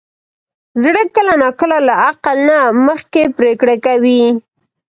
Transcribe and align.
زړه 0.83 1.03
کله 1.15 1.33
ناکله 1.41 1.77
له 1.87 1.93
عقل 2.07 2.37
نه 2.49 2.57
مخکې 2.87 3.23
پرېکړه 3.37 3.75
کوي. 3.85 4.23